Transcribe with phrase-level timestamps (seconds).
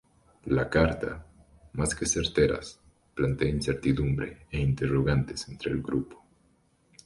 [0.45, 1.23] La carta,
[1.73, 2.79] más que certezas,
[3.13, 6.25] plantea incertidumbre e interrogantes entre el grupo.